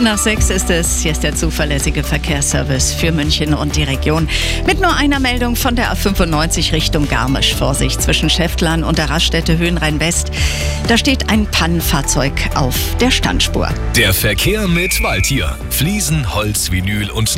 Minuten 0.00 0.16
nach 0.16 0.18
sechs 0.18 0.48
ist 0.50 0.70
es. 0.70 1.02
Hier 1.02 1.12
ist 1.12 1.22
der 1.22 1.34
zuverlässige 1.34 2.02
Verkehrsservice 2.02 2.94
für 2.94 3.12
München 3.12 3.52
und 3.52 3.76
die 3.76 3.82
Region. 3.82 4.28
Mit 4.66 4.80
nur 4.80 4.94
einer 4.96 5.20
Meldung 5.20 5.56
von 5.56 5.76
der 5.76 5.94
A95 5.94 6.72
Richtung 6.72 7.08
Garmisch. 7.08 7.54
Vorsicht 7.54 8.00
zwischen 8.00 8.30
Schäftlern 8.30 8.82
und 8.82 8.98
der 8.98 9.10
Raststätte 9.10 9.58
Höhenrhein-West. 9.58 10.30
Da 10.88 10.96
steht 10.96 11.28
ein 11.30 11.46
Pannenfahrzeug 11.46 12.32
auf 12.54 12.74
der 13.00 13.10
Standspur. 13.10 13.68
Der 13.94 14.14
Verkehr 14.14 14.68
mit 14.68 15.02
Waldtier. 15.02 15.56
Fliesen, 15.70 16.34
Holz, 16.34 16.70
Vinyl 16.70 17.10
und 17.10 17.28